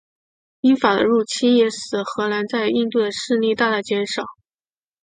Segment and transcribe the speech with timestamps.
[0.61, 4.23] 英法的入侵也使荷兰在印度的势力大大减少。